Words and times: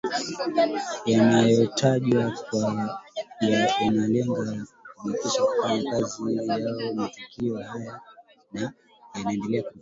yanatajwa 1.11 2.31
kuwa 2.47 3.01
yanalengo 3.81 4.43
la 4.43 4.67
kuwatisha 4.97 5.41
kufanya 5.43 5.91
kazi 5.91 6.35
yao 6.35 6.93
matukio 6.95 7.57
hayo 7.57 7.99
na 8.53 8.73
yameendelea 9.15 9.61
kuripotiwa 9.63 9.69